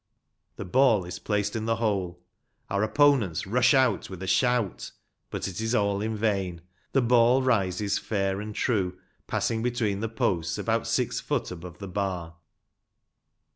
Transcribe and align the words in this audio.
The 0.55 0.65
ball 0.65 1.05
is 1.05 1.19
placed 1.19 1.55
in 1.55 1.65
the 1.65 1.75
hole; 1.75 2.23
our 2.71 2.81
opponents 2.81 3.45
rush 3.45 3.75
out 3.75 4.09
with 4.09 4.23
a 4.23 4.27
shout; 4.27 4.89
but 5.29 5.47
it 5.47 5.61
is 5.61 5.75
all 5.75 6.01
in 6.01 6.17
vain. 6.17 6.61
The 6.93 7.03
ball 7.03 7.43
rises 7.43 7.99
fair 7.99 8.41
and 8.41 8.55
true, 8.55 8.97
pass 9.27 9.51
ing 9.51 9.61
between 9.61 9.99
the 9.99 10.09
posts 10.09 10.57
about 10.57 10.87
six 10.87 11.19
feet 11.19 11.51
above 11.51 11.77
the 11.77 11.87
bar. 11.87 12.33